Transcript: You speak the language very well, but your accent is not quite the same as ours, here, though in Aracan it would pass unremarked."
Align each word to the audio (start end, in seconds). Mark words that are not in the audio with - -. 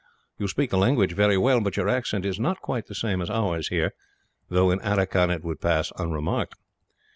You 0.39 0.47
speak 0.47 0.71
the 0.71 0.79
language 0.79 1.13
very 1.13 1.37
well, 1.37 1.61
but 1.61 1.77
your 1.77 1.87
accent 1.87 2.25
is 2.25 2.39
not 2.39 2.59
quite 2.59 2.87
the 2.87 2.95
same 2.95 3.21
as 3.21 3.29
ours, 3.29 3.67
here, 3.67 3.93
though 4.49 4.71
in 4.71 4.79
Aracan 4.79 5.29
it 5.29 5.43
would 5.43 5.61
pass 5.61 5.91
unremarked." 5.95 6.55